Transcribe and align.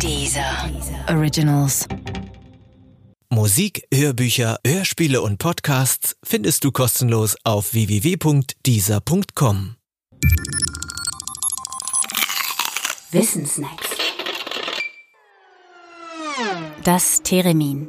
Dieser 0.00 0.70
Originals. 1.08 1.86
Musik, 3.30 3.86
Hörbücher, 3.92 4.58
Hörspiele 4.66 5.22
und 5.22 5.38
Podcasts 5.38 6.16
findest 6.22 6.64
du 6.64 6.72
kostenlos 6.72 7.36
auf 7.44 7.72
www.dieser.com. 7.72 9.76
Wissensnacks. 13.10 13.88
Das 16.82 17.22
Theremin. 17.22 17.88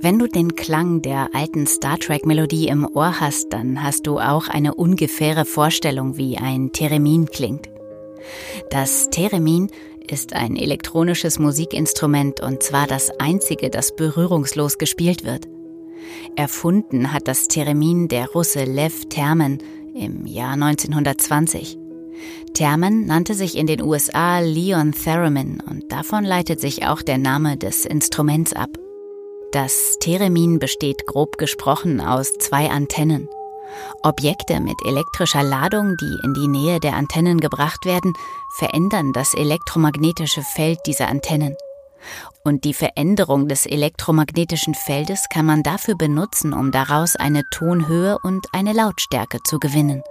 Wenn 0.00 0.18
du 0.18 0.26
den 0.26 0.56
Klang 0.56 1.00
der 1.00 1.30
alten 1.32 1.66
Star 1.66 1.98
Trek-Melodie 1.98 2.68
im 2.68 2.84
Ohr 2.84 3.20
hast, 3.20 3.52
dann 3.52 3.82
hast 3.82 4.06
du 4.06 4.18
auch 4.18 4.48
eine 4.48 4.74
ungefähre 4.74 5.44
Vorstellung, 5.44 6.16
wie 6.16 6.38
ein 6.38 6.72
Theremin 6.72 7.26
klingt. 7.26 7.68
Das 8.70 9.10
Theremin 9.10 9.70
ist 10.10 10.32
ein 10.32 10.56
elektronisches 10.56 11.38
Musikinstrument 11.38 12.40
und 12.40 12.62
zwar 12.62 12.86
das 12.86 13.10
einzige, 13.18 13.70
das 13.70 13.94
berührungslos 13.94 14.78
gespielt 14.78 15.24
wird. 15.24 15.46
Erfunden 16.36 17.12
hat 17.12 17.28
das 17.28 17.48
Theremin 17.48 18.08
der 18.08 18.28
Russe 18.28 18.64
Lev 18.64 19.06
Termen 19.08 19.58
im 19.94 20.26
Jahr 20.26 20.52
1920. 20.52 21.78
Termen 22.54 23.06
nannte 23.06 23.34
sich 23.34 23.56
in 23.56 23.66
den 23.66 23.82
USA 23.82 24.40
Leon 24.40 24.92
Theremin 24.92 25.60
und 25.60 25.90
davon 25.90 26.24
leitet 26.24 26.60
sich 26.60 26.86
auch 26.86 27.02
der 27.02 27.18
Name 27.18 27.56
des 27.56 27.86
Instruments 27.86 28.52
ab. 28.52 28.70
Das 29.52 29.98
Theremin 30.00 30.58
besteht 30.58 31.06
grob 31.06 31.38
gesprochen 31.38 32.00
aus 32.00 32.34
zwei 32.38 32.70
Antennen. 32.70 33.28
Objekte 34.02 34.60
mit 34.60 34.76
elektrischer 34.84 35.42
Ladung, 35.42 35.96
die 35.96 36.18
in 36.24 36.34
die 36.34 36.48
Nähe 36.48 36.80
der 36.80 36.94
Antennen 36.94 37.40
gebracht 37.40 37.84
werden, 37.84 38.12
verändern 38.56 39.12
das 39.12 39.34
elektromagnetische 39.34 40.42
Feld 40.42 40.80
dieser 40.86 41.08
Antennen. 41.08 41.56
Und 42.44 42.64
die 42.64 42.74
Veränderung 42.74 43.48
des 43.48 43.66
elektromagnetischen 43.66 44.74
Feldes 44.74 45.28
kann 45.32 45.46
man 45.46 45.62
dafür 45.62 45.96
benutzen, 45.96 46.52
um 46.52 46.72
daraus 46.72 47.14
eine 47.16 47.42
Tonhöhe 47.52 48.18
und 48.22 48.46
eine 48.52 48.72
Lautstärke 48.72 49.38
zu 49.44 49.58
gewinnen. 49.60 50.02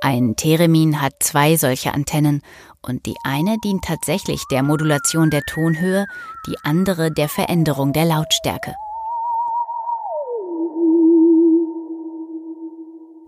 Ein 0.00 0.36
Theremin 0.36 1.00
hat 1.00 1.14
zwei 1.20 1.56
solche 1.56 1.92
Antennen 1.92 2.42
und 2.82 3.06
die 3.06 3.16
eine 3.24 3.56
dient 3.64 3.84
tatsächlich 3.84 4.44
der 4.50 4.62
Modulation 4.62 5.30
der 5.30 5.42
Tonhöhe, 5.42 6.06
die 6.46 6.56
andere 6.62 7.10
der 7.10 7.28
Veränderung 7.28 7.92
der 7.92 8.04
Lautstärke. 8.04 8.74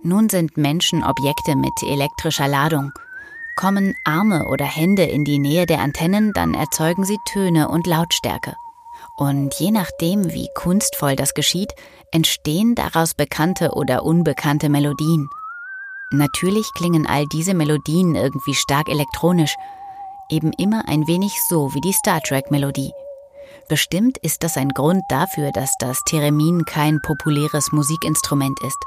Nun 0.03 0.29
sind 0.29 0.57
Menschen 0.57 1.03
Objekte 1.03 1.57
mit 1.57 1.83
elektrischer 1.83 2.47
Ladung. 2.49 2.93
Kommen 3.57 3.95
Arme 4.05 4.47
oder 4.49 4.65
Hände 4.65 5.03
in 5.03 5.25
die 5.25 5.41
Nähe 5.41 5.67
der 5.67 5.81
Antennen, 5.81 6.33
dann 6.33 6.55
erzeugen 6.55 7.05
sie 7.05 7.19
Töne 7.27 7.69
und 7.69 7.87
Lautstärke. 7.87 8.55
Und 9.17 9.55
je 9.55 9.73
nachdem, 9.73 10.33
wie 10.33 10.49
kunstvoll 10.55 11.17
das 11.17 11.35
geschieht, 11.35 11.73
entstehen 12.13 12.77
daraus 12.77 13.15
bekannte 13.15 13.73
oder 13.73 14.05
unbekannte 14.05 14.69
Melodien. 14.69 15.29
Natürlich 16.13 16.71
klingen 16.75 17.07
all 17.07 17.27
diese 17.27 17.53
Melodien 17.53 18.15
irgendwie 18.15 18.55
stark 18.55 18.89
elektronisch, 18.89 19.57
eben 20.31 20.53
immer 20.53 20.89
ein 20.89 21.09
wenig 21.09 21.33
so 21.49 21.75
wie 21.75 21.81
die 21.81 21.93
Star 21.93 22.21
Trek-Melodie. 22.21 22.93
Bestimmt 23.69 24.19
ist 24.19 24.45
das 24.45 24.57
ein 24.57 24.71
Grund 24.71 25.03
dafür, 25.09 25.51
dass 25.51 25.75
das 25.81 26.03
Theremin 26.05 26.65
kein 26.65 27.03
populäres 27.03 27.73
Musikinstrument 27.73 28.59
ist. 28.63 28.79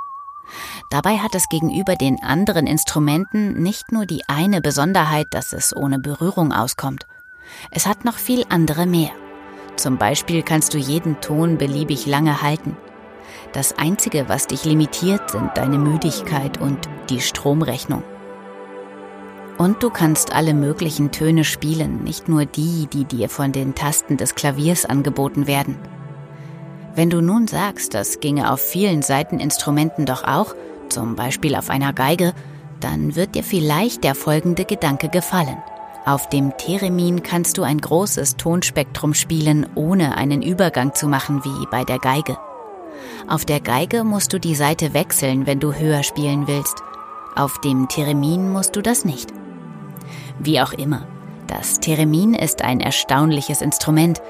Dabei 0.90 1.20
hat 1.20 1.36
es 1.36 1.50
gegenüber 1.50 1.96
den 1.96 2.22
anderen 2.22 2.68
Instrumenten 2.68 3.62
nicht 3.62 3.92
nur 3.92 4.06
die 4.06 4.28
eine 4.28 4.62
Besonderheit, 4.62 5.28
dass 5.32 5.54
es 5.54 5.76
ohne 5.76 6.00
Berührung 6.00 6.52
auskommt. 6.52 7.06
Es 7.72 7.86
hat 7.86 8.06
noch 8.06 8.18
viel 8.18 8.46
andere 8.50 8.86
mehr. 8.86 9.12
Zum 9.76 9.98
Beispiel 9.98 10.44
kannst 10.44 10.74
du 10.74 10.78
jeden 10.78 11.22
Ton 11.22 11.58
beliebig 11.58 12.06
lange 12.06 12.42
halten. 12.42 12.76
Das 13.54 13.78
Einzige, 13.78 14.30
was 14.30 14.48
dich 14.48 14.66
limitiert, 14.66 15.32
sind 15.32 15.52
deine 15.56 15.78
Müdigkeit 15.78 16.60
und 16.60 16.90
die 17.10 17.22
Stromrechnung. 17.22 18.04
Und 19.58 19.84
du 19.84 19.90
kannst 19.90 20.34
alle 20.34 20.54
möglichen 20.54 21.12
Töne 21.12 21.44
spielen, 21.44 22.04
nicht 22.04 22.28
nur 22.28 22.46
die, 22.46 22.88
die 22.88 23.06
dir 23.06 23.30
von 23.30 23.52
den 23.52 23.76
Tasten 23.76 24.18
des 24.18 24.36
Klaviers 24.36 24.86
angeboten 24.86 25.48
werden. 25.48 25.78
Wenn 26.96 27.10
du 27.10 27.22
nun 27.22 27.48
sagst, 27.48 27.94
das 27.94 28.20
ginge 28.20 28.52
auf 28.52 28.60
vielen 28.60 29.02
Saiteninstrumenten 29.02 30.06
doch 30.06 30.24
auch, 30.24 30.56
zum 30.90 31.16
Beispiel 31.16 31.56
auf 31.56 31.70
einer 31.70 31.94
Geige, 31.94 32.34
dann 32.80 33.16
wird 33.16 33.36
dir 33.36 33.44
vielleicht 33.44 34.04
der 34.04 34.16
folgende 34.16 34.66
Gedanke 34.66 35.08
gefallen. 35.08 35.58
Auf 36.06 36.30
dem 36.30 36.58
Theremin 36.58 37.22
kannst 37.24 37.58
du 37.58 37.64
ein 37.64 37.78
großes 37.78 38.36
Tonspektrum 38.38 39.14
spielen, 39.14 39.68
ohne 39.76 40.18
einen 40.18 40.42
Übergang 40.42 40.94
zu 40.96 41.08
machen 41.08 41.46
wie 41.46 41.68
bei 41.70 41.84
der 41.84 42.00
Geige. 42.00 42.38
Auf 43.28 43.46
der 43.46 43.60
Geige 43.60 44.04
musst 44.04 44.34
du 44.34 44.40
die 44.40 44.56
Seite 44.56 44.94
wechseln, 44.94 45.46
wenn 45.46 45.60
du 45.60 45.74
höher 45.74 46.04
spielen 46.04 46.48
willst. 46.48 46.76
Auf 47.36 47.62
dem 47.62 47.88
Theremin 47.88 48.52
musst 48.52 48.76
du 48.76 48.82
das 48.82 49.06
nicht. 49.06 49.32
Wie 50.40 50.60
auch 50.60 50.74
immer, 50.74 51.08
das 51.48 51.80
Theremin 51.80 52.34
ist 52.34 52.64
ein 52.64 52.80
erstaunliches 52.80 53.62
Instrument. 53.62 54.22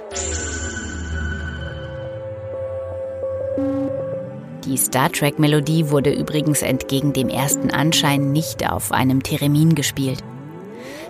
Die 4.65 4.77
Star 4.77 5.11
Trek-Melodie 5.11 5.89
wurde 5.89 6.13
übrigens 6.13 6.61
entgegen 6.61 7.13
dem 7.13 7.29
ersten 7.29 7.71
Anschein 7.71 8.31
nicht 8.31 8.69
auf 8.69 8.91
einem 8.91 9.23
Theremin 9.23 9.73
gespielt. 9.73 10.23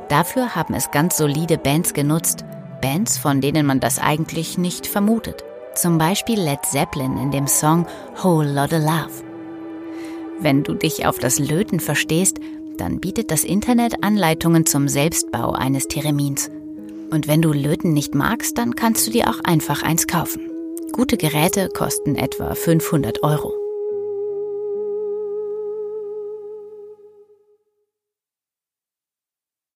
Dafür 0.07 0.55
haben 0.55 0.73
es 0.73 0.91
ganz 0.91 1.17
solide 1.17 1.57
Bands 1.57 1.93
genutzt, 1.93 2.45
Bands, 2.81 3.17
von 3.17 3.41
denen 3.41 3.65
man 3.65 3.79
das 3.79 3.99
eigentlich 3.99 4.57
nicht 4.57 4.87
vermutet. 4.87 5.43
Zum 5.75 5.97
Beispiel 5.97 6.39
Led 6.39 6.65
Zeppelin 6.65 7.17
in 7.17 7.31
dem 7.31 7.47
Song 7.47 7.85
Whole 8.23 8.51
Lotta 8.53 8.77
Love. 8.77 9.23
Wenn 10.39 10.63
du 10.63 10.73
dich 10.73 11.05
auf 11.05 11.19
das 11.19 11.37
Löten 11.37 11.79
verstehst, 11.79 12.39
dann 12.77 12.99
bietet 12.99 13.31
das 13.31 13.43
Internet 13.43 14.03
Anleitungen 14.03 14.65
zum 14.65 14.87
Selbstbau 14.87 15.51
eines 15.51 15.87
Theremins. 15.87 16.49
Und 17.11 17.27
wenn 17.27 17.41
du 17.41 17.51
Löten 17.51 17.93
nicht 17.93 18.15
magst, 18.15 18.57
dann 18.57 18.75
kannst 18.75 19.07
du 19.07 19.11
dir 19.11 19.29
auch 19.29 19.43
einfach 19.43 19.83
eins 19.83 20.07
kaufen. 20.07 20.50
Gute 20.93 21.15
Geräte 21.15 21.69
kosten 21.69 22.15
etwa 22.15 22.53
500 22.53 23.23
Euro. 23.23 23.60